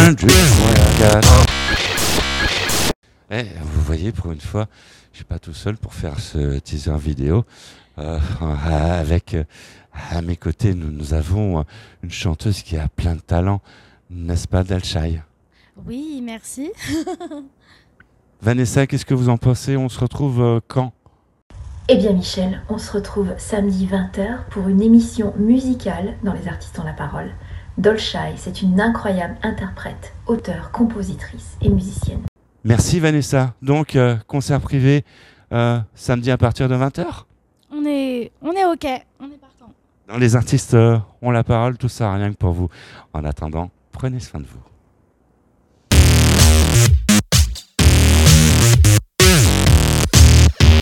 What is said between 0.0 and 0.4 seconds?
fin du